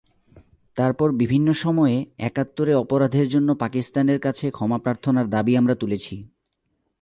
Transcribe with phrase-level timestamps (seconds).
[0.77, 2.05] তারপর বিভিন্ন সময়ে
[2.19, 6.15] একাত্তরে অপরাধের জন্য পাকিস্তানের কাছে ক্ষমাপ্রার্থনার দাবি আমরা তুলেছি।